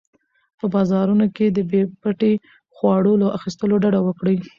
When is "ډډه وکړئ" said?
3.83-4.37